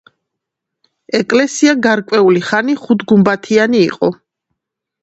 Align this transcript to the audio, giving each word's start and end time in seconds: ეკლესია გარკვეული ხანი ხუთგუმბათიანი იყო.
ეკლესია 1.19 1.75
გარკვეული 1.89 2.43
ხანი 2.49 2.79
ხუთგუმბათიანი 2.87 3.85
იყო. 3.93 4.15